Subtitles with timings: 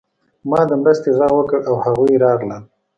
[0.49, 2.63] ما د مرستې غږ وکړ او هغوی راغلل